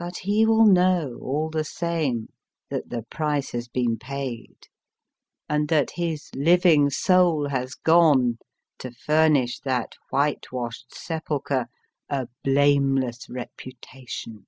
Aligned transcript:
l 0.00 0.06
but 0.06 0.16
he 0.20 0.46
will 0.46 0.64
know 0.64 1.18
all 1.20 1.50
the 1.50 1.62
same 1.62 2.28
that 2.70 2.88
the 2.88 3.02
price 3.10 3.50
has 3.50 3.68
been 3.68 3.98
paid, 3.98 4.56
and 5.46 5.68
that 5.68 5.90
his 5.96 6.30
living 6.34 6.88
Soul 6.88 7.50
has 7.50 7.74
gone, 7.74 8.38
to 8.78 8.92
furnish 8.92 9.60
that 9.60 9.92
whitewashed 10.08 10.94
Sepulchre, 10.94 11.66
a 12.08 12.28
Blameless 12.44 13.28
Reputation. 13.28 14.46